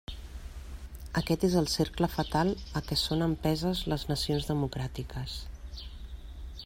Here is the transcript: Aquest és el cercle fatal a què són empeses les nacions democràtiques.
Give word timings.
Aquest 1.21 1.43
és 1.47 1.57
el 1.61 1.67
cercle 1.73 2.09
fatal 2.13 2.51
a 2.81 2.83
què 2.87 2.97
són 3.01 3.21
empeses 3.27 3.85
les 3.93 4.09
nacions 4.15 4.49
democràtiques. 4.53 5.37